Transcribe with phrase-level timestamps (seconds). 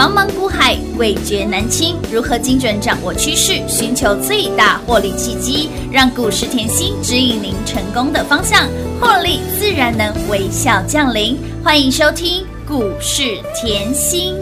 [0.00, 1.96] 茫茫股海，味觉难清。
[2.12, 8.68] 如何精准掌握趋势，寻求最大获利契机，让股市甜心指引您成功的方向，
[9.00, 11.38] 获利自然能微笑降临。
[11.64, 14.34] 欢迎收听股市甜心。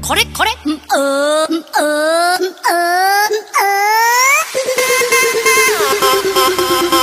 [0.00, 3.66] これこれ嗯呃嗯呃嗯呃
[6.14, 7.01] 嗯高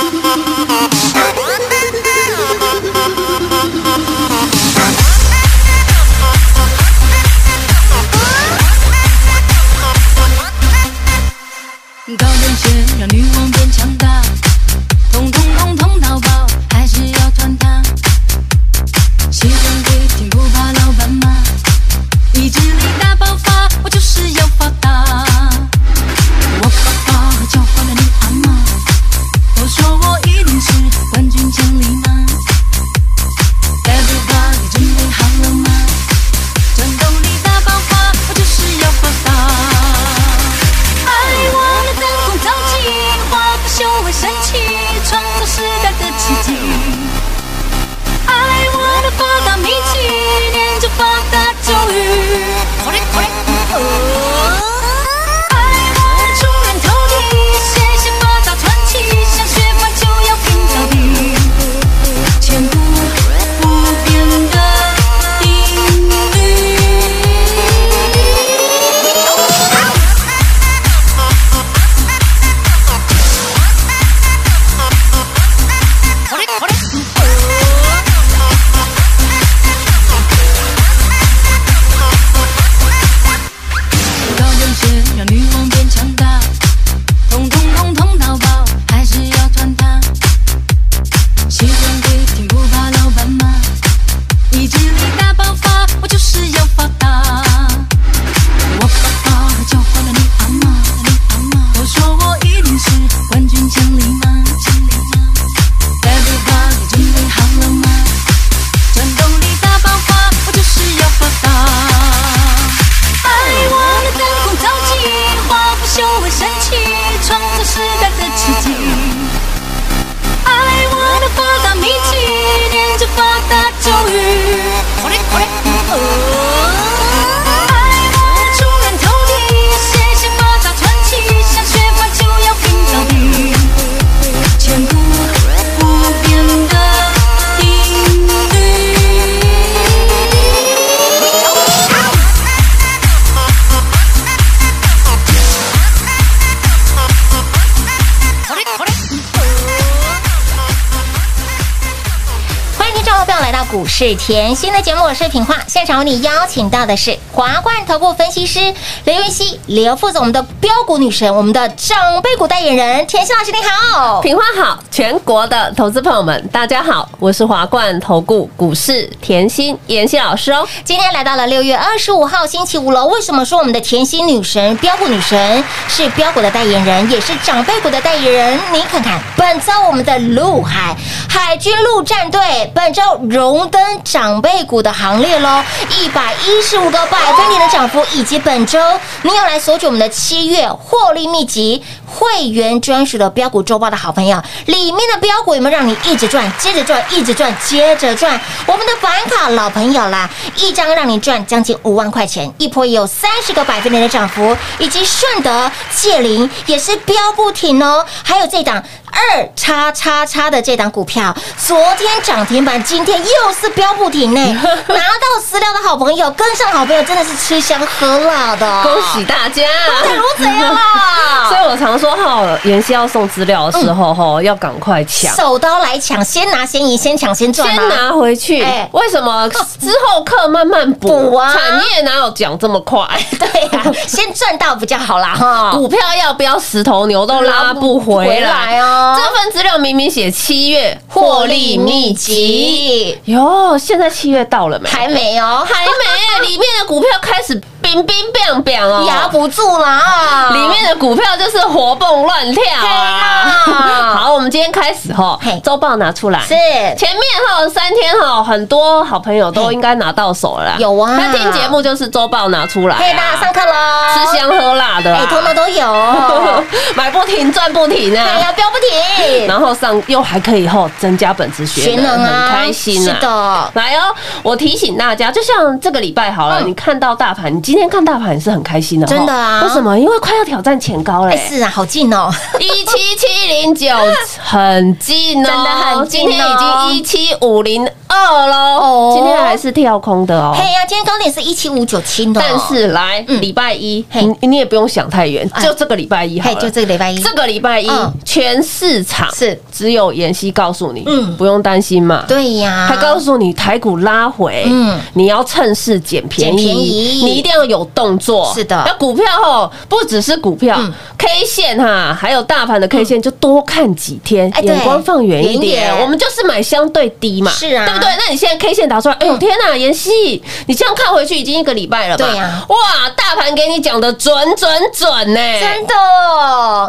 [153.71, 155.55] 股市甜心的节目，我是品化。
[155.65, 158.59] 现场为你邀请到的是华冠投顾分析师
[159.05, 164.21] 刘云熙、刘副总，我们的标股女神，我们的长辈股代言人甜心老师，你好。
[164.21, 170.67] 平花好，全国的投资朋友们，大家好，我是华冠投顾股市甜心妍希老师哦。
[170.83, 173.05] 今天来到了六月二十五号星期五了。
[173.05, 178.59] 为什么说我们的甜心女神、标股女神是标股的代言人，也是长辈股的代言人？
[178.73, 180.97] 你看看，本周我们的陆海
[181.29, 185.63] 海军陆战队本周荣登长辈股的行列喽，
[185.97, 188.79] 一百一十五个百分点的涨幅，以及本周
[189.21, 198.41] 你要来索取我们的七月获利秘籍会员专属的标股周报的好朋友，里面的标股有没有让你一直赚，接着赚，一直赚，接着赚？
[198.65, 208.83] 我们的板卡老朋友啦，一张让你赚将近五万块钱，一波也有三十个百分点的涨幅，以及顺德、界林也是标不停哦，还有这档。
[209.11, 214.41] 二叉叉叉的这档股票，昨天涨停板，今天又是标不停呢。
[214.87, 219.63] 拿到资料的好朋友，跟上好朋友，真的是吃香喝辣的，恭喜大家！
[220.01, 221.49] 恭喜如怎样啦？
[221.49, 225.35] 所以我常说哈，妍希要送资料的时候哈，要赶快抢。
[225.35, 227.89] 手刀来抢，先拿先赢，先抢先赚先？
[227.89, 233.05] 拿回去哎，为什么之后课慢慢补补啊产业哪有讲这么快？
[233.37, 235.71] 对呀、先赚到比较好啦哈。
[235.71, 244.89] 股票要不要十头牛都拉不回来哦这份资料明明写七月获利秘籍，哟，现在七月到了没？
[244.89, 250.49] 还没哦，还没， 里面的股票开始冰冰冰冰哦，压不住啦。
[250.51, 254.15] 里面的股票就是活蹦乱跳啊！
[254.15, 256.39] 好，我们今天开始哈嘿，周报拿出来。
[256.39, 256.49] 是
[256.97, 260.75] 前面哈三天哈，很多好朋友都应该拿到手了。
[260.77, 263.73] 有啊那听节目就是周报拿出来啊，可以啦，上课喽。
[264.13, 266.63] 吃香喝辣的啊，哎，通通都有。
[266.95, 268.39] 买不停赚不停哎啊！
[268.39, 273.15] 呀，飙不停，然后上又还可以后增加本职学学能，啊，很开心啊。
[273.15, 274.13] 是的，来哦，
[274.43, 279.63] 我提醒大家，就像这个礼拜好了，嗯你看到大盘，你今天看大盘也是很开心的哦，真的啊。
[279.63, 279.97] 为什么？
[279.97, 282.29] 因为快要挑战前高嘞哎，，是啊，好近哦，
[282.59, 283.87] 一七七零九
[284.43, 286.27] 很近哦，真的很近哦。
[286.27, 289.13] 今天已经一七五零二喽，哦。
[289.15, 290.53] 今天还是跳空的哦。
[290.53, 293.39] 嘿呀，今天高点是一七五九七呢，但是来嗯。
[293.39, 294.21] 礼拜一，嘿。
[294.41, 295.63] 你你也不用想太远，哎。
[295.63, 299.57] 就这个礼拜一好嘿，了，就这个礼拜一，这个礼拜一嗯，全市场是。
[299.71, 301.37] 只有妍希告诉你，嗯。
[301.37, 302.25] 不用担心嘛。
[302.27, 304.99] 对呀，还告诉你台股拉回，嗯。
[305.13, 307.21] 你要趁势捡便宜，捡便宜。
[307.23, 308.51] 你一定要有动作。
[308.53, 308.83] 是的。
[308.85, 310.93] 那股票哦，不只是股票、嗯。
[311.17, 315.95] K 线哈，还有大盘的 K 线，就多看几天，眼光放远一点。
[316.01, 317.85] 我们就是买相对低嘛，是啊。
[317.85, 318.09] 对不对？
[318.17, 322.25] 那你现在 K 线打出来，哎呦天哪，妍希，你这样看回去已经一个礼拜了吧？
[322.25, 322.65] 对呀。
[322.69, 322.75] 哇，
[323.15, 325.93] 大盘给你讲的准准准呢，真的。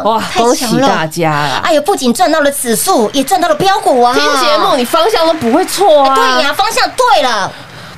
[0.03, 1.61] 哇，恭喜大家啦！
[1.63, 4.13] 哎呦，不仅赚到了指数，也赚到了标股啊！
[4.13, 7.51] 听节目你方向都不会错啊，对呀，方向对了，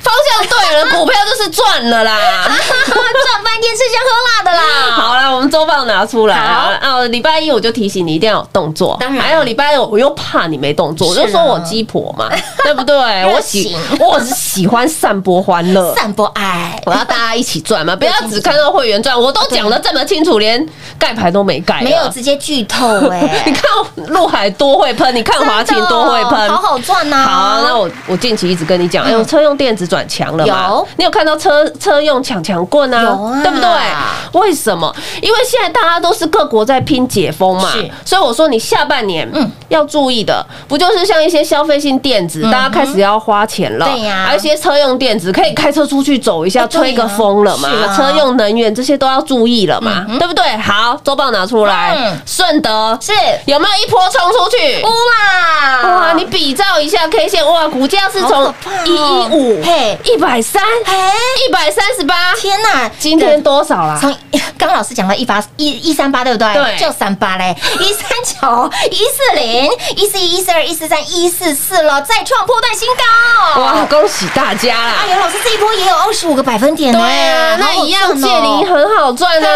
[0.06, 2.16] 方向对了，股票就是赚了啦。
[2.46, 4.92] 赚半天吃香喝辣的啦。
[4.92, 6.78] 好了，我们周报拿出来啊！
[6.80, 9.22] 啊，礼拜一我就提醒你一定要有动作，当然。
[9.22, 12.30] 还有礼拜二我又怕你没动作，我就说我鸡婆嘛，
[12.62, 12.94] 对不对？
[13.26, 15.92] 我喜我是喜欢散播欢乐。
[15.96, 20.64] 散播爱，我要大家一起赚嘛， 不要只看到会员赚，我都讲的这么清楚，连
[20.98, 23.62] 盖牌都没盖，没有直接剧透哎、你看
[24.08, 29.12] 陆海多会喷，你看华勤多会喷，好好赚呐、好，那我我近期一直跟你讲，哎、嗯。
[29.12, 30.68] 呦，车用电子转强了嘛？
[30.68, 30.88] 有。
[30.96, 33.02] 你有看到车车用抢强棍啊？
[33.02, 33.42] 有啊。
[33.42, 33.68] 对不对？
[34.40, 34.94] 为什么？
[35.22, 37.70] 因为现在大家都是各国在拼解封嘛，
[38.04, 39.50] 所以我说你下半年嗯。
[39.68, 44.24] 要注意的，不就是像一些消费性电子，大家开始要花钱了，对呀。
[44.26, 47.68] 还有一些车用电子可以开车出去走一下，吹个风了嘛？
[47.96, 50.06] 车用能源这些都要注意了嘛。
[50.20, 50.56] 对不对？
[50.58, 51.96] 好，周报拿出来。
[51.96, 52.96] 嗯，顺德。
[53.02, 53.12] 是。
[53.46, 54.82] 有没有一波冲出去？
[54.84, 58.54] 哇哇，你比照一下 K 线，哇，股价是好从
[58.84, 61.12] 一一五、嘿一百三、哎，
[61.46, 62.90] 一百三十八，天哪！
[62.98, 63.96] 今天多少啦？
[64.00, 64.10] 从
[64.58, 66.52] 刚刚老师讲到一八一一三八对不对？
[66.54, 73.60] 对就三八嘞， 一三九、一四零、一四一、一四二、一四三、一四四了，再创破断新高！
[73.62, 74.94] 哇，恭喜大家啦！
[75.04, 79.55] 哎呦，老师这一波也有二十五个百分点呢，对啊，那一样借零很好赚对啊啊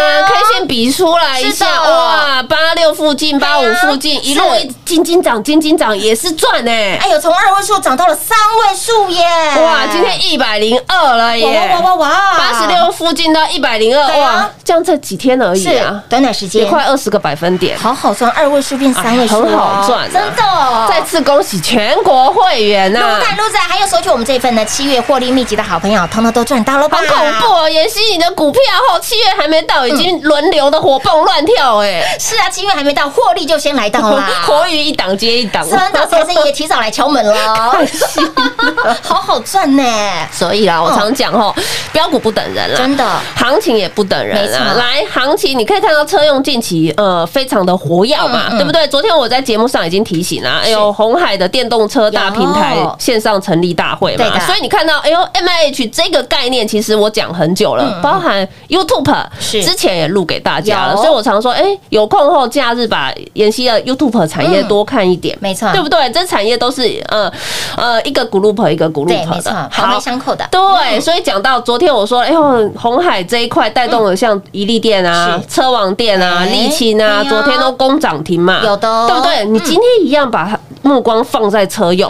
[0.71, 6.97] 比出来一下，哇，八六附近、八五附近一路一金金涨，金金涨也是赚哎！
[7.01, 9.21] 哎呦，从二位数涨到了三位数耶！
[9.61, 11.69] 哇，今天一百零二了耶！
[11.73, 17.77] 哇哇哇哇八十六附近到一百零二，哇，这样这几天而已是啊，短短时间也快二十个百分点。
[17.77, 20.87] 好好赚，二位数变三位数很好赚啊真的。
[20.89, 26.97] 再次恭喜全国会员呐、撸仔撸仔还有索取我们这份呢七月获利秘籍的好朋友，通通都赚到了吧？
[26.97, 27.69] 好恐怖哦！
[27.69, 34.29] 妍希，你的股票后七月还没到，已经轮流的活蹦乱跳哎，是啊，七月还没到，获利就先来到啦。
[34.45, 37.73] 活鱼一档接一档，真的，财神爷提早来敲门了，
[39.01, 39.83] 好好赚呢，
[40.31, 41.55] 所以啦，我常讲吼，
[41.91, 43.05] 标股不等人啦，真的。
[43.35, 44.73] 行情也不等人没啊。
[44.73, 44.79] 错。
[44.79, 48.87] 来，行情你可以看到车用近期呃非常的活跃嘛，嗯嗯对不对？
[48.87, 65.71] 昨天我在节目上已经提醒了，哎呦，红海的电动车大平台线上成立大会嘛，对所以你看到哎呦 M I H 这个概念，其实我讲很久了，包含 YouTube 之前也录给大家了，所以我常说，哎，有空后假日把妍希的 YouTube 产业嗯多看一点，没错。
[65.71, 66.09] 对不对？
[66.11, 67.31] 这产业都是呃
[67.77, 69.41] 呃一个 group 一个 group 的。
[69.41, 75.55] 错，，环环相扣的，对，所以讲到昨天我说，哎呦，红海这一块带动了像宜利店啊、是。
[75.55, 79.05] 车王店啊、哎沥青啊，昨天都攻涨停嘛，有的哦。
[79.07, 79.45] 对不对？
[79.45, 82.09] 你今天一样把它目光放在车用，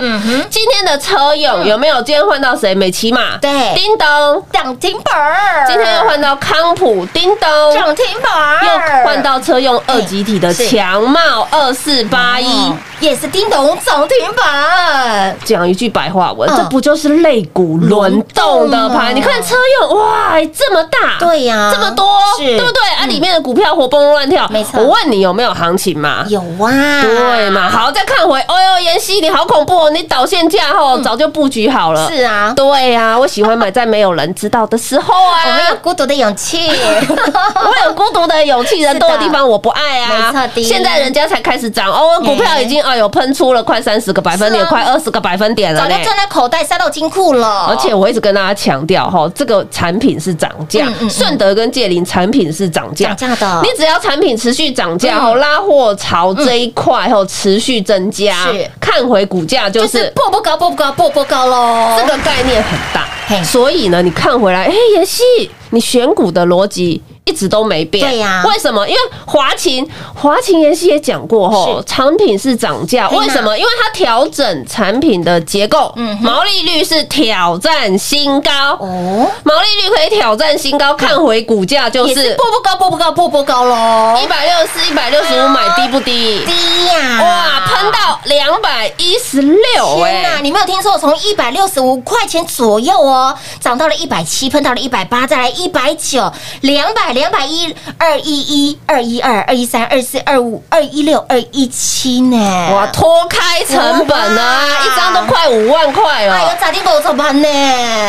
[0.49, 1.95] 今天的车用有没有？
[2.01, 2.73] 今天换到谁？
[2.73, 3.51] 美骑马，对。
[3.75, 7.49] 叮咚，涨停板儿，今天又换到康普，叮咚。
[7.73, 8.30] 涨停板儿，
[8.63, 19.15] 又换到车用二级体的强茂二四八一，哦也是叮咚涨停板，讲一句白话文，嗯这不就是肋骨轮动的轮动啊盘？
[19.15, 22.05] 你看车用哇，这么大，对呀这么多，
[22.37, 22.81] 是对不对？
[22.99, 26.23] 啊，里面的股票活蹦乱跳，没错我问你有没有行情嘛？
[26.29, 27.67] 有啊，对嘛？
[27.67, 29.89] 好，再看回，哎呦，妍希，你好恐怖哦！
[29.89, 32.07] 你导线架后早就布局好了。
[32.07, 35.39] 是啊，对呀，我喜欢买在没有人知道的时候啊。
[35.49, 40.33] 我们有孤独的勇气， 我有孤独的勇气，人多的地方我不爱啊。
[40.55, 45.89] 现在人家才开始涨哦，股票已经哎呦喷出了快三十个百分点，快二十个百分点了呢。
[45.89, 46.03] 早就。
[46.03, 53.61] 赚在口袋，塞到金库了，而且我一直跟大家强调哈，这个产品是涨价顺德跟界林产品是涨价，涨价的。
[53.63, 55.21] 你只要产品持续涨价嗯。
[55.21, 58.47] 后，拉货潮这一块后持续增加，
[58.79, 63.07] 看回股价就就是是破不高，步步高，步步高喽，这个概念很大。
[63.43, 65.23] 所以呢，你看回来，哎，妍希，
[65.69, 68.07] 你选股的逻辑一直都没变。
[68.07, 68.87] 对呀为什么？
[68.87, 73.57] 因为华勤，华勤妍希也讲过吼，产品是涨价，为什么？
[73.57, 78.51] 因为它调整产品的结构，嗯毛利率是挑战新高。
[78.79, 86.43] 哦，毛利率可以挑战新高，看回股价就是是步步高，步步高，步步高喽，一百六十四、一百六十五，买低不低？
[86.45, 90.41] 低呀，哇，喷到两百一十六天哪，哎！
[90.41, 102.37] 你没有听错，从一百六十五块钱左右哦，涨到了一百七，喷到了一百八，再来一百九，两百、两百一、二一一、二一二、二一三、二四、二五、二一六、二一七呢？
[102.73, 107.47] 哇，脱开成本啊，一张都快五万块了哎呦，，咋地狗怎么办呢？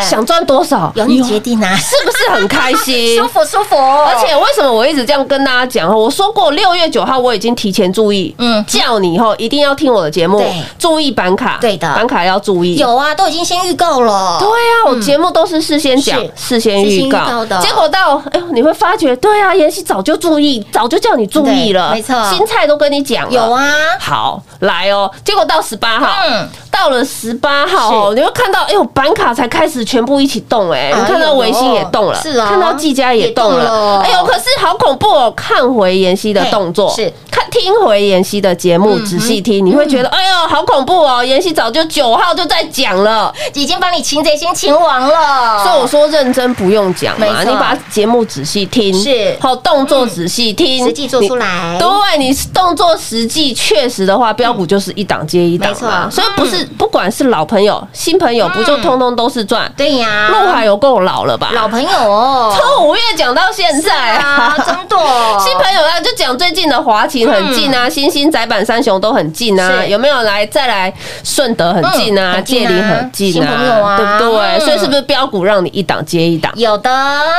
[0.08, 0.90] 想赚多少？
[0.94, 3.26] 由你决定啊， 是不是很开心 舒？
[3.28, 5.92] 服舒服，而且为什么我一直这样跟大家讲？
[5.96, 10.44] 我说过六月九号我已经提前注意，嗯嗯，叫你以后一定要听我的节目，
[10.78, 12.76] 注意板卡，对的板卡要注意。
[12.76, 33.64] 有啊，都已经先预告了，对啊，我节目都是事先讲、事先预告预告的结果到哎呦，你会发觉，对啊，妍希早就注意，早就叫你注意了，没错新菜都跟你讲了，有啊，好，来哦，结果到十八号，嗯到了十八号哦，你会看到，哎呦，板卡才开始全部一起动，哎，哎你看到维新也动了，是啊看到技嘉也动了。
[33.64, 35.32] 了，哎呦，可是好恐怖哦！
[35.36, 37.12] 看回妍希的动作，是。
[37.30, 41.24] 看听回妍希的节目，仔细听，你会觉得，哎呦，好恐怖哦！
[41.24, 43.32] 妍希早就九号就在讲了。
[43.54, 49.36] 已经帮你擒贼先擒王了，所以我说认真不用讲嘛，你把节目仔细听，是。
[49.40, 51.74] 好动作仔细听，实际做出来。
[51.74, 56.08] 你对你动作实际确实的话，标股就是一档接一档嘛。
[56.10, 59.70] 所以不是不管是老朋友、新朋友，不就通通都是赚？
[59.76, 61.50] 对呀，陆海有够老了吧？
[61.54, 64.12] 老朋友哦， 从五月讲到现在。
[64.16, 70.92] 啊，真的哦， 新朋友啊，就讲最近的华勤很近啊，新兴窄板三雄都很近啊，有没有来再来
[71.24, 73.94] 顺德很近啊，界林很近新朋友啊。
[73.94, 74.46] 啊，对不对？
[74.58, 74.60] 嗯。
[74.60, 76.52] 所以是不是标股让你一档接一档？
[76.56, 76.90] 有的，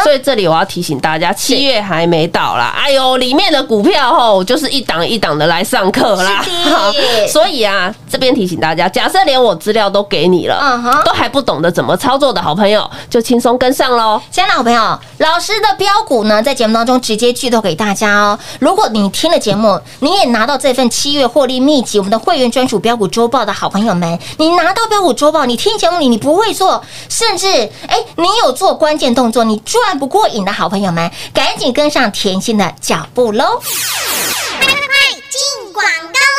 [0.03, 6.43] 所以这里我要提醒大家，七月还没到啦，哎呦，里面的股票吼，就是一档一档的来上课啦。
[6.73, 6.91] 好
[7.27, 14.21] 所以啊，这边提醒大家，假设连我资料都给你了，嗯哼都还不懂得怎么操作的好朋友，就轻松跟上喽。
[14.29, 18.37] 亲爱的好朋友，老师的标股呢，在节目当中直接剧透给大家哦。
[18.59, 27.47] 如果你听了节目，你也拿到这份七月获利秘籍，我们的会员专属标股周报的好朋友们，你拿到标股周报，你听节目里你不会做，甚至
[27.87, 33.59] 哎，你有做关键动作，你赚不过瘾的好朋友们，赶紧跟上甜心的脚步喽
[34.59, 34.67] 快！
[35.33, 36.32] 进广告喽！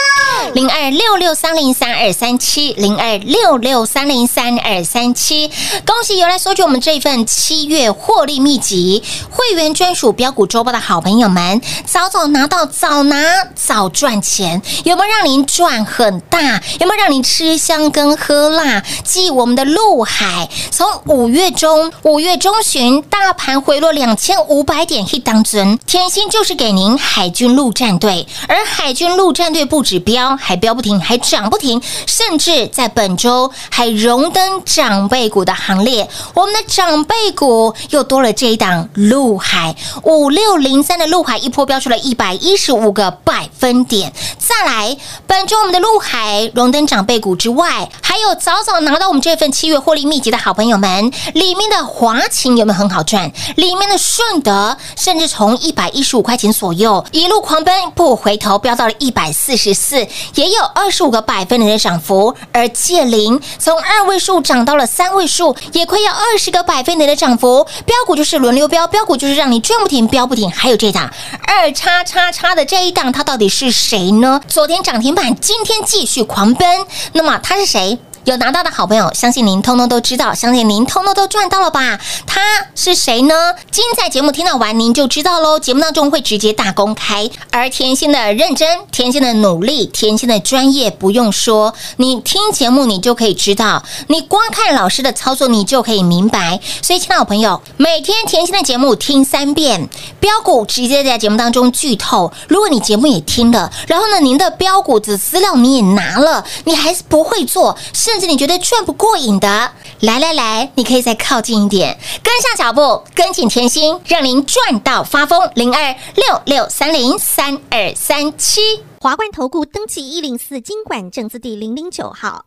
[0.52, 5.50] 零二六六三零三二三七，零二六六三零三二三七。
[5.86, 13.16] 恭喜有来索取我们这一份七月获利秘籍会员专属标股周报的好朋友们，早早拿到，早拿
[13.54, 16.62] 早赚钱，有没有让您赚很大？
[16.80, 18.82] 有没有让您吃香跟喝辣？
[19.02, 36.08] 继我们的陆海，从五月中五月中旬大盘回落两千五百点一当中，甜心就是给您海军陆战队，而海军陆战队不止标，还标不停，还涨不停，甚至在本周还荣登长辈股的行列。
[36.34, 44.12] 我们的长辈股又多了这一档陆海五六零三的陆海，一波飙出了一百一十五个百分点。
[44.38, 53.30] 再来，本周我们的陆海荣登长辈股之外，还有早早拿到我们这份七月获利秘籍的好朋友们，里面的华勤有没有很好赚？
[53.56, 62.34] 里面的顺德甚至从一百一十五块钱左右一路狂奔，不回头飙到了一百四十四，也有二十五个百分点的涨幅。
[62.52, 67.66] 而借零从二位数涨到了三位数，也快要二十个百分点的涨幅。
[67.84, 70.50] 标股就是轮流标，标股就是让你赚不停，标不停。
[70.50, 71.10] 还有这档
[71.46, 74.40] 二叉叉叉的这一档，它到底是谁呢？
[74.46, 77.98] 昨天涨停板，今天继续狂奔，那么它是谁？
[78.24, 82.00] 有拿到的好朋友，相信您通通都知道，相信您通通都赚到了吧？
[82.26, 82.40] 他
[82.74, 83.54] 是谁呢？
[83.70, 85.58] 今在节目听到完，您就知道喽。
[85.58, 96.58] 节目当中会直接大公开，而甜心的认真、甜心的努力、甜心的专业，不用说，你听节目你就可以知道，你光看老师的操作，你就可以明白。
[96.80, 99.86] 所以，亲爱的朋友，每天甜心的节目听三遍，
[100.18, 102.32] 标股直接在节目当中剧透。
[102.48, 115.50] 如果你节目也听了，然后呢，您的标股子资料你也拿了，你还是不会做，是至你觉得赚不过瘾的，来来来，你可以再靠近一点，跟上脚步，跟紧甜心，让您赚到发疯。
[115.54, 118.60] 零二六六三零三二三七。
[119.00, 122.46] 华冠投顾登记一零四经管证字第零零九号。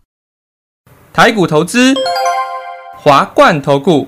[1.14, 1.94] 台股投资，
[3.02, 4.08] 华冠投顾。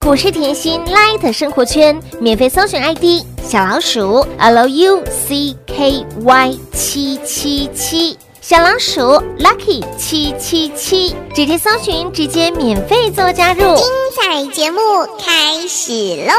[0.00, 5.02] 股市甜心 Light 生活圈免费搜寻 ID 小老鼠 Lucky
[6.72, 9.00] 七七七，小老鼠
[9.38, 13.60] Lucky 七七七，直接搜寻，直接免费做加入。
[13.74, 13.84] 精
[14.16, 14.78] 彩节目
[15.18, 15.92] 开始
[16.26, 16.32] 喽！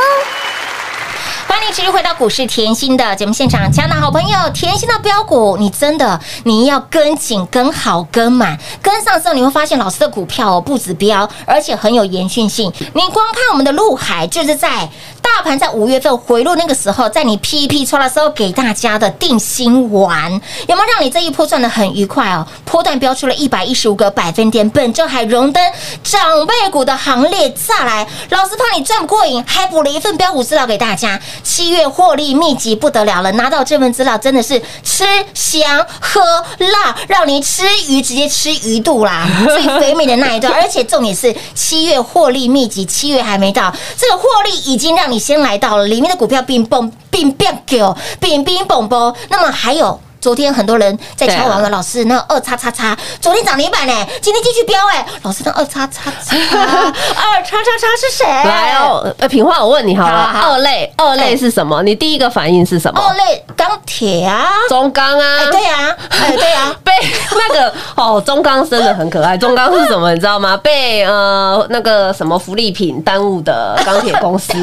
[1.50, 12.72] 欢迎继续回到股市甜心的节目现场，亲爱的好朋友，甜心的标股，你真的你要跟紧、跟好、跟满，跟上之后你会发现老师的股票哦不止标，而且很有延续性。
[12.94, 14.88] 你光看我们的陆海，就是在
[15.24, 20.32] 大盘在五月份回落那个时候，在你 P P 出来的时候给大家的定心丸，
[20.68, 22.46] 有没有让你这一波赚的很愉快哦？
[22.64, 25.64] 波段标出了一百一十五个百分点，本周还荣登
[26.04, 27.50] 长辈股的行列。
[27.52, 31.20] 再来，老师怕你赚不过瘾，还补了一份标股资料给大家。
[31.44, 36.22] 七月获利密集不得了了，拿到这份资料真的是吃香喝
[36.58, 40.54] 辣，让你吃鱼直接吃鱼肚啦， 最肥美的那一段。
[40.54, 50.00] 而且重点是七月获利密集，七月还没到，这个获利已经让你先来到了，里面的股票冰蹦冰变狗冰冰蹦蹦，那么还有。
[50.22, 58.26] 昨天很多人在敲完了，老师那二叉叉叉，昨天涨停板呢，今天继续飙哎，老师那二叉叉叉， 二叉叉叉是谁？
[58.26, 61.82] 来哦，呃，品花我问你好了，二类二类是什么？
[61.84, 63.02] 你第一个反应是什么？
[63.02, 66.92] 二类钢铁啊，中钢啊，哎对呀，哎对呀， 被
[67.32, 69.38] 那个哦，中钢真的很可爱。
[69.40, 70.12] 中钢是什么？
[70.14, 70.58] 你知道吗？
[70.58, 74.54] 被呃那个什么福利品耽误的钢铁公司。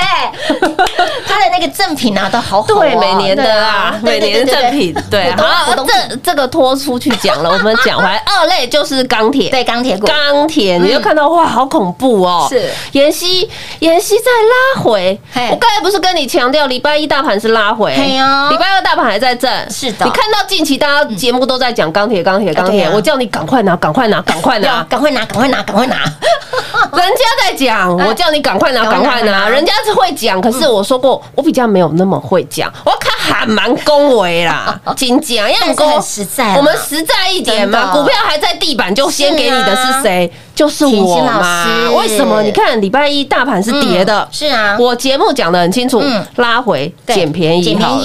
[1.26, 12.46] 他的那个赠品啊都好好啊，对，每年的啊，每年的赠品，对，好这这个拖出去讲了，我们讲回来， 二类就是钢铁，对钢铁股，钢铁，你就看到哇，好恐怖哦！
[12.48, 12.70] 是。
[12.92, 13.48] 妍希，
[13.80, 15.18] 妍希在拉回。
[15.32, 15.48] 嘿。
[15.50, 19.50] 我刚才不是跟你强调，礼拜一大盘是拉回，礼拜二大盘还在震。
[19.70, 20.04] 是的。
[20.04, 24.84] 你看到近期大家节目都在讲钢铁，钢铁，钢铁，我叫你赶快拿，赶快拿，赶快要 拿。
[24.84, 29.48] 赶快拿，赶快拿，赶快拿，人家在讲，我叫你赶快拿，赶快拿赶快拿。
[29.48, 36.54] 人家是会讲，可是我说过，我比较没有那么会讲，我看还蛮恭维啦， 金讲要但是很实在啦。
[36.56, 40.30] 我们实在一点嘛，股票还在地板，就先给你的是谁？
[40.54, 41.66] 就是我嘛。
[41.96, 42.42] 为什么？
[42.42, 44.20] 你看礼拜一大盘是跌的。
[44.20, 44.76] 嗯，是啊。
[44.78, 47.98] 我节目讲的很清楚嗯，拉回对捡便宜好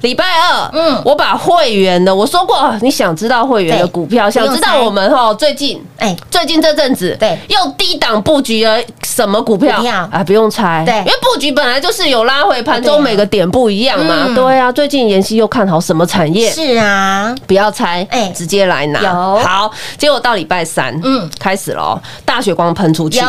[0.00, 0.94] 礼拜二，嗯。
[0.94, 7.38] 嗯，我把会员的我说过，你想知道会员的股票，想知道我们哈最近哎，最近这阵子，对。
[7.48, 9.80] 又低档布局了什么股票？
[10.10, 10.22] 啊？
[10.24, 10.94] 不用猜，对。
[10.98, 14.24] 因为布局本来就是有拉回，盘中每个点不一样嘛。
[14.26, 14.34] 嗯。
[14.34, 16.50] 对啊，最近妍希又看好什么产业？
[16.50, 18.30] 是啊，不要猜，哎。
[18.36, 19.00] 直接来拿。
[19.00, 19.38] 有。
[19.38, 21.20] 好，结果到礼拜三，嗯。
[21.20, 23.18] 嗯，开始了哦，大雪光喷出去。
[23.18, 23.26] 有，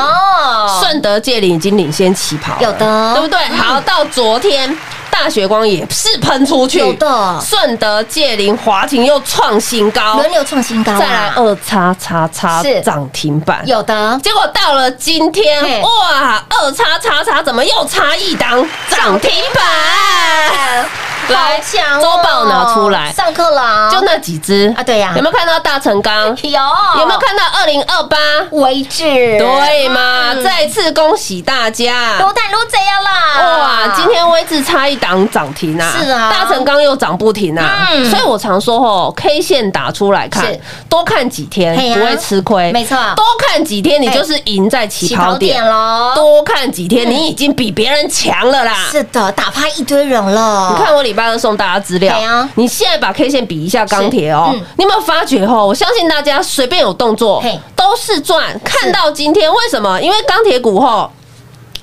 [0.80, 3.14] 顺德界岭已经领先起跑，有的。
[3.14, 3.40] 对不对？
[3.56, 4.78] 好，到昨天
[5.10, 7.40] 大雪光也是喷出去，有的。
[7.42, 12.82] 顺德界岭华庭又创新高，轮流创新高啊，再来二叉叉叉是。
[12.82, 14.20] 涨停板，有的。
[14.24, 20.86] 结果到了今天，哇，二叉叉叉怎么又差一档涨停板？
[21.32, 21.62] 来，
[22.02, 26.28] 周报拿出来，上课了，就那几只啊对呀有没有看到大成钢？
[26.44, 26.52] 有
[27.00, 28.18] 有没有看到二零二八？
[28.52, 29.04] 为止？
[29.04, 30.34] 对嘛？
[30.34, 32.18] 嗯再次恭喜大家！
[32.20, 35.94] 撸蛋撸这样啦，哇，今天位置差一档涨停啊！
[35.98, 37.88] 是啊大成钢又涨不停啊！
[37.92, 40.46] 嗯所以我常说吼，K 线打出来看，
[40.90, 48.74] 多看几天不会吃亏，没错多看几天你就是赢在起跑点喽，多看几天你已经比别人强了啦。
[48.92, 50.76] 是的，打趴一堆人了。
[50.76, 55.66] 你看我礼拜二送大家资料啊，你现在把 K 线比一下钢铁哦嗯，你有没有发觉哦？
[55.68, 57.44] 我相信大家随便有动作
[57.76, 58.60] 都是赚。
[58.64, 60.00] 看到今天为什么？
[60.02, 61.10] 因为钢铁股后，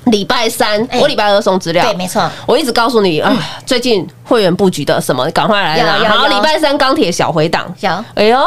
[0.05, 3.31] 礼拜三哎我礼拜二送资料，对，没错，我一直告诉你啊，
[3.65, 5.29] 最近会员布局的什么？
[5.31, 6.09] 赶快来拿！
[6.09, 8.39] 好，礼拜三钢铁小回档，有哎呦，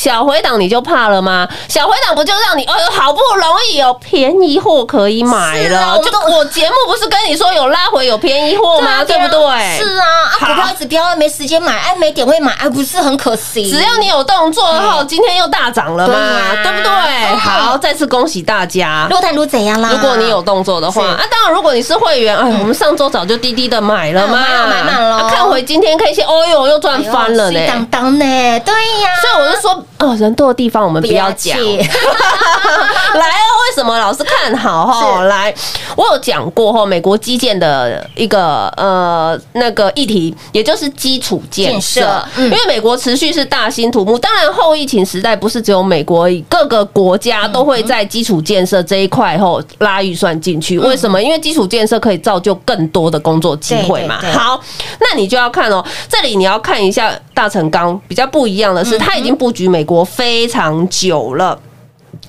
[0.00, 1.46] 小回档你就怕了吗？
[1.68, 5.68] 小回档不就让你哎呦好不容易有便宜货可以买了？
[5.68, 9.04] 是啊我们就我节目不是跟你说有拉回有便宜货吗？
[9.04, 9.78] 对不对？
[9.78, 13.70] 是啊，啊，股票一直飙，没时间买，哎，没点位买，哎，不是很可惜。
[13.70, 16.14] 只要你有动作后，嗯今天又大涨了嘛，
[16.62, 16.90] 对不对？
[17.30, 19.06] 嗯好，再次恭喜大家。
[19.10, 19.90] 撸探撸怎样啦？
[19.92, 27.60] 如果你有动作的话，是啊，当然，如果你是会员，哎，我们上周早就滴滴的买了嘛，嗯买满了啊看回今天 K 线，哦呦，又赚翻了呢。
[27.66, 28.24] 当当呢，
[28.60, 31.56] 对呀，所以我就说，哦，人多的地方我们不要讲。
[31.60, 35.22] 来哦，为什么老是看好哈？
[35.24, 35.52] 来，
[35.96, 44.18] 我有讲过哈，美国基建的一个呃那个议题，也就是基础建建设因为美国持续是大兴土木。
[44.18, 50.78] 当然，后疫情时代不是只有美国，各个国家都会在基础建设这一块后拉预算进去。
[50.78, 51.20] 为什么？
[51.22, 54.20] 因为基础建设可以造就更多的工作机会嘛。
[54.32, 54.60] 好，
[55.00, 61.58] 那你就要看哦，这里你要看一下大成钢比较不一样的是，它已经布局美国非常久了。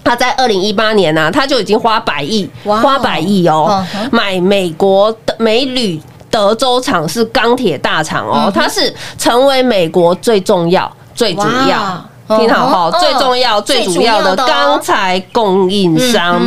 [0.03, 16.41] 他在二零一八年呢、啊，他就已经花百亿，花百亿哦买美国的美铝德州厂是钢铁大厂嗯哦，它是成为美国最重要、最主要哇，听好哈嗯，最重要、最主要的钢材供应商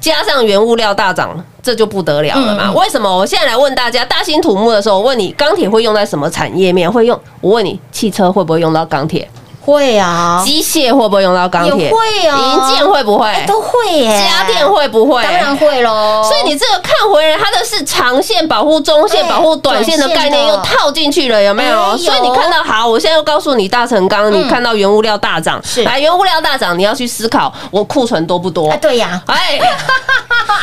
[0.00, 1.30] 加上原物料大涨。
[1.62, 2.72] 这就不得了了嘛？
[2.74, 3.10] 为什么？
[3.10, 6.90] 我现在来问大家，大兴土木的时候，我问你，钢铁会用在什么产业面？
[6.90, 7.20] 会用？
[7.40, 9.28] 我问你，汽车会不会用到钢铁？
[9.66, 11.86] 会啊，机械会不会用到钢铁？
[11.86, 13.26] 也会啊零件会不会？
[13.26, 15.22] 哎都会耶，家电会不会？
[15.24, 16.22] 当然会喽。
[16.22, 21.96] 所以你这个看回来，它的是长线保护、中线哎保护、短线的概念又套进去了，有没有？
[21.96, 28.76] 所以你看到好，我现在又告诉你，大成钢，你看到原物料大涨，是来原物料大涨，你要去思考我库存多不多啊，？
[28.80, 29.58] 对呀，哎，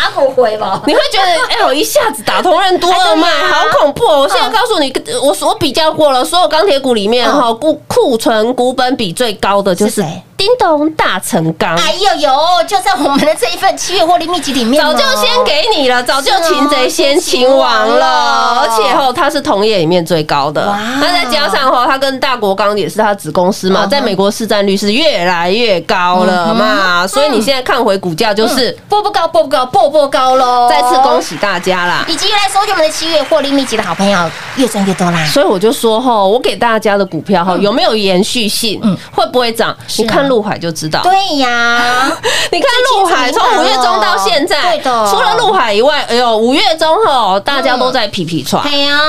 [0.04, 0.82] 阿狗会吧？
[0.86, 4.20] 你会觉得，哎，我一下子打通任多二卖，哎对啊好恐怖哦！
[4.22, 10.04] 我现在告诉你，我我比较过了，所有钢铁股里面嗯哈，库库存股本比最高的就是
[10.44, 11.74] 叮咚大成钢。
[11.78, 12.30] 哎呦呦，
[12.68, 30.68] 就在我们的这一份七月获利秘籍里面哦，早就先给你了，早就擒贼先擒王了，而且后它是同业里面最高的哇，那再加上后它跟大国钢也是它子公司嘛，在美国市占率是越来越高了嘛，所以你现在看回股价就是步步高，步步高，步步高喽！
[30.70, 31.22] 再次恭！
[31.22, 32.04] 喜大家啦。
[32.10, 35.26] 以及来收取我们的七月获利秘籍的好朋友，越赚越多啦！
[35.26, 38.82] 所以我就说哈，我给大家的股票哈有没有延续性，
[39.16, 39.74] 会不会涨？
[40.00, 41.02] 你看陆海就知道。
[41.04, 42.12] 对呀，
[42.52, 45.08] 你看陆海从五月中到现在，对的。
[45.12, 49.00] 除了陆海以外，哎呦，五月中吼大家都在皮皮船，对呀，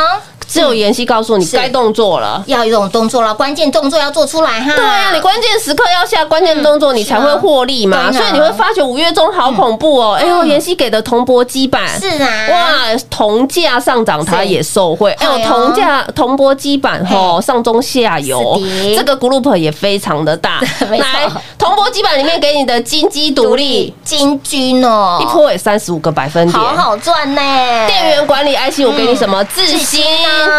[0.48, 2.42] 只有妍希告诉你该动作了。
[2.46, 4.72] 要有这种动作了，关键动作要做出来哈！
[4.74, 8.10] 对啊，你关键时刻要下关键动作，你才会获利嘛。
[8.12, 10.14] 所以你会发觉五月中好恐怖哦。
[10.20, 12.66] 哎呦，妍希给的铜箔基板是啊，哇，
[13.10, 15.12] 铜价上涨，它也受惠。
[15.12, 18.60] 哎呦，铜价铜箔基板吼，上中下游，
[18.96, 20.60] 这个 group 也非常的大。
[20.90, 21.28] 来，
[21.58, 26.58] 铜箔基板里面给你的金鸡独立，金军哦，一波也三十五个百分点。
[26.58, 27.40] 好好赚呢！
[27.86, 29.42] 电源管理 IC，我给你什么？
[29.44, 30.04] 智智新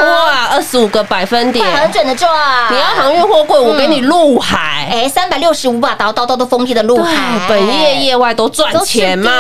[0.02, 1.66] 哇，二十五个百分点。
[1.76, 2.32] 很准的赚。
[2.70, 4.88] 你要航运货柜，我给你陆海。
[4.92, 7.14] 哎，三百六十五把刀，刀刀都锋利的陆海，，
[7.48, 9.32] 本业业外都赚钱嘛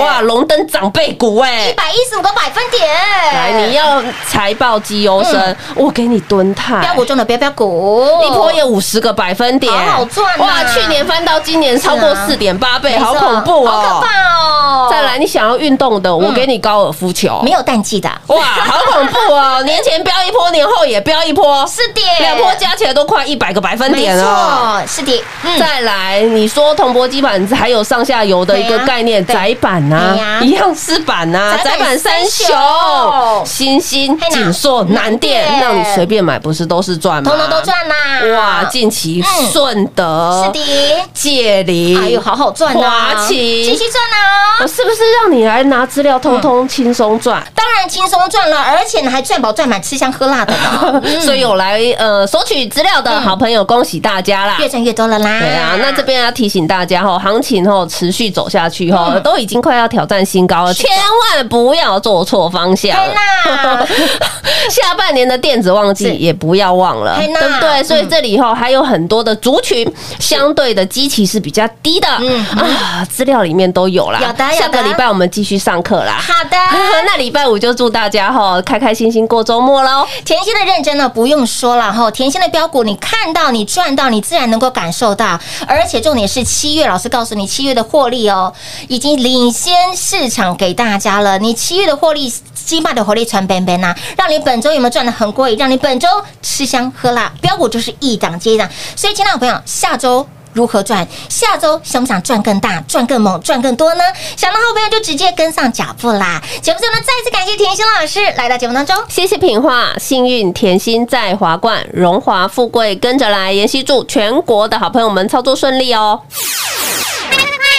[0.00, 2.88] 哇，龙灯长辈股哎一，百一十五个百分点。
[3.32, 10.64] 来，你要财报绩优生，我给你蹲泰标股中的标标股，一波也五十个百分点，好好赚啊哇！
[10.64, 14.00] 去年翻到今年超过四点八倍，好恐怖好可哦！
[14.04, 14.08] 怕
[14.40, 14.88] 哦！
[14.90, 19.62] 再来，你想要运动的，我给你高尔夫球，没有淡季的，哇，好恐怖哦！
[19.70, 24.82] 年前飙一波，年后也飙一波，是的，两波加起来都快一百个百分点了。
[24.84, 37.30] 错，是的，嗯，再来，你说铜箔基板还有上下游的一个概念，窄板呐一样是板呐，窄板窄板三三雄雄，新兴、锦硕、南电，让你随便买，不是都是赚吗？
[37.30, 37.94] 通通都赚啦！
[38.36, 38.64] 哇！
[38.64, 42.80] 近期嗯顺德是的，借林，哎呦，好好赚呐！
[42.80, 44.58] 华继，续赚啊！
[44.60, 47.42] 我是不是让你来拿资料，通通轻松赚？
[47.54, 54.56] 当然轻松赚了，而且呢还赚饱赚满，吃香喝辣的呢，嗯 所以有来呃索取资料的好朋友，恭喜大家啦！
[54.58, 55.38] 越赚越多了啦。
[55.38, 60.88] 对啊，那这边要提醒大家哈，行情哈持续走下去哈，都已经快要挑战新高了，千
[61.34, 62.96] 万不要做错方向
[64.70, 67.82] 下半年的电子旺季也不要忘了，对不对？
[67.84, 69.86] 所以这里哈还有很多的族群，
[70.18, 74.20] 相对的基期是比较低的嗯啊，资料里面都有啦。
[74.22, 76.18] 有的下个礼拜我们继续上课啦。
[76.18, 76.56] 好的。
[77.04, 80.06] 那礼拜五就祝大家哈开开心心过周末喽。
[80.24, 82.08] 甜心的认真呢，不用说了哈。
[82.08, 85.36] 甜心的标股，你看到你赚到，你自然能够感受到。
[85.66, 88.52] 而且重点是七月，老师告诉你，七月的获利哦，
[88.86, 91.36] 已经领先市场给大家了。
[91.40, 95.58] 你七月的获利鸡巴的活力传遍遍呐，让你本周有没有赚的很过瘾？
[95.58, 96.06] 让你本周
[96.40, 98.70] 吃香喝辣，标股就是一档接一档。
[98.94, 100.24] 所以，亲爱的朋友，下周。
[100.52, 101.06] 如何赚？
[101.28, 104.04] 下周想不想赚更大、赚更猛、赚更多呢？
[104.36, 106.42] 想的好朋友就直接跟上脚步啦！
[106.62, 108.96] 节目最后呢，再次感谢甜心老师来到节目当中。
[109.08, 113.52] 谢谢品画，幸运甜心在华冠，荣华富贵跟着来。
[113.52, 116.20] 妍希祝全国的好朋友们操作顺利哦。
[116.30, 116.38] 快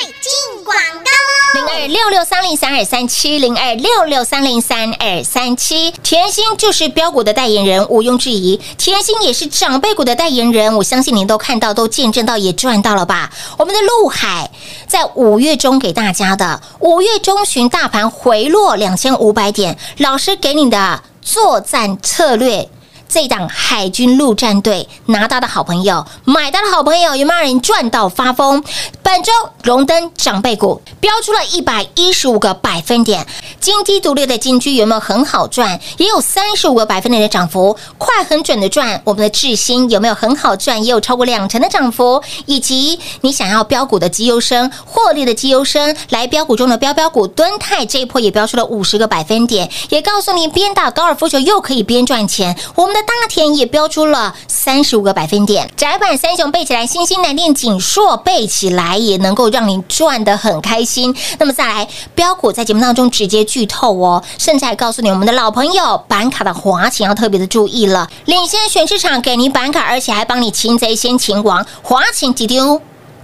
[0.03, 1.40] 进广告喽！
[1.53, 8.57] 零二六六三零三二三七零二六六三零三二三七，甜心就是标股的代言人，毋庸置疑。
[8.77, 13.29] 甜心也是长辈股的代言人，我相信您都看到、都见证到、也赚到了吧？
[13.57, 14.49] 我们的陆海
[14.87, 22.69] 在五月中给大家的，五月中旬大盘回落两千五百点，老师给你的作战策略。
[23.11, 28.63] 这档海军陆战队拿到的好朋友，买到的好朋友，有没有人赚到发疯？
[29.03, 33.27] 本周荣登长辈股，标出了一百一十五个百分点。
[33.59, 35.77] 金鸡独立的金居有没有很好赚？
[35.97, 39.01] 也有三十五个百分点的涨幅，快很准的赚。
[39.03, 40.81] 我们的智新有没有很好赚？
[40.81, 42.23] 也有超过两成的涨幅。
[42.45, 52.57] 以及你想要标股的绩优生，获利的绩优生，来标股中的标标股敦泰这一波也标出了五十个百分点，也告诉你边打高尔夫球又可以边赚钱。
[52.75, 61.15] 我们的大田也标出了三十五个百分点，窄板三雄背起来，新兴南电锦硕背起来，也能够让你赚得很开心。
[61.39, 72.81] 那么再来标股在节目当中直接剧透哦，甚至还告诉你我们的老朋友板卡的华勤要特别的注意了，领先选市场给你板卡，而且还帮你擒贼先擒王，华勤几丢。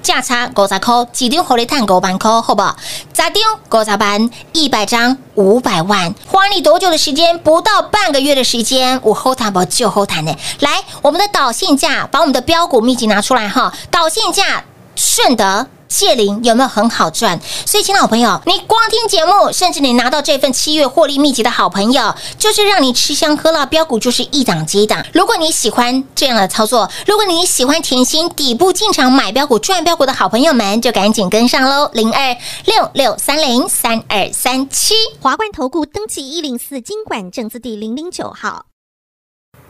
[0.08, 2.78] 价差五十块，几张火力探五万块，好不好？
[3.12, 7.38] 咋张五十万，一百张五百万，花你多久的时间？
[7.40, 10.34] 不到半个月的时间，我后谈不就后谈呢？
[10.62, 14.64] 来，我们的导线价，把我们的标股秘籍拿出来哈，导线价
[14.96, 15.68] 顺德。
[15.90, 17.40] 谢灵有没有很好赚？
[17.66, 25.06] 所以，亲爱的好朋友，你光听节目，甚至你拿到这份七月获利秘籍的好朋友，就是让你吃香喝辣，标股就是一档接一档。
[25.14, 31.90] 如果你喜欢这样的操作，如果你喜欢甜心底部进场买标股赚标股的好朋友们，就赶紧跟上喽！
[31.94, 38.66] 零二六六三零三二三七华冠投顾登记一零四经管证字第零零九号。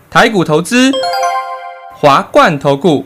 [0.09, 0.91] 台股投资，
[1.99, 3.05] 华冠投顾。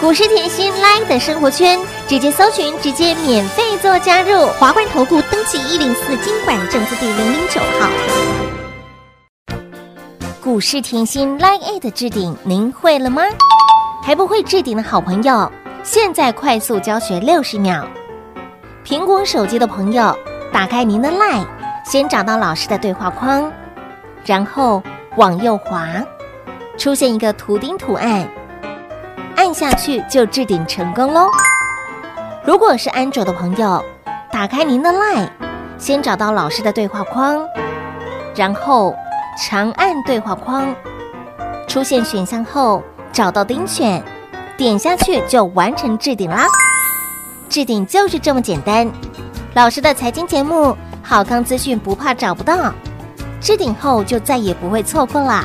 [0.00, 4.46] 股市甜心 Line 的生活圈，直接搜寻，直接免费做加入。
[4.58, 7.88] 华冠投顾登记一零四经管证字第零零九号。
[10.42, 13.22] 股市甜心 Line A 的置顶，您会了吗？
[14.02, 15.50] 还不会置顶的好朋友，
[15.82, 17.86] 现在快速教学六十秒。
[18.84, 20.14] 苹果手机的朋友，
[20.52, 21.46] 打开您的 Line，
[21.86, 23.50] 先找到老师的对话框，
[24.26, 24.82] 然后
[25.16, 25.88] 往右滑，
[26.76, 28.28] 出现一个图钉图案。
[29.44, 31.28] 按下去就置顶成功喽！
[32.46, 33.84] 如果是安卓的朋友，
[34.32, 35.28] 打开您的 LINE，
[35.76, 37.46] 先找到老师的对话框，
[38.34, 38.96] 然后
[39.38, 40.74] 长按对话框，
[41.68, 44.02] 出现选项后找到钉选，
[44.56, 46.46] 点下去就完成置顶啦！
[47.50, 48.90] 置顶就是这么简单。
[49.52, 52.72] 老师的财经节目，好康资讯不怕找不到，
[53.42, 55.44] 置顶后就再也不会错过啦！